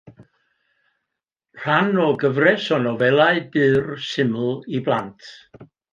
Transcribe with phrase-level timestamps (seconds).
[1.65, 5.33] Rhan o gyfres o nofelau byr, syml i blant.